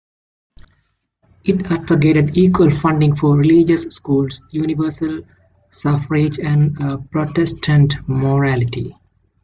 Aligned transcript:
It 1.43 1.71
advocated 1.71 2.35
equal 2.35 2.71
funding 2.71 3.15
for 3.15 3.37
religious 3.37 3.83
schools, 3.95 4.41
universal 4.49 5.21
suffrage 5.69 6.39
and 6.39 6.75
Protestant 7.11 7.97
morality. 8.09 8.95